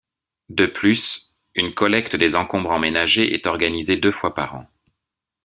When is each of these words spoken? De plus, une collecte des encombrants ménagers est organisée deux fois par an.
De 0.49 0.65
plus, 0.65 1.31
une 1.53 1.75
collecte 1.75 2.15
des 2.15 2.35
encombrants 2.35 2.79
ménagers 2.79 3.35
est 3.35 3.45
organisée 3.45 3.97
deux 3.97 4.09
fois 4.09 4.33
par 4.33 4.55
an. 4.55 4.67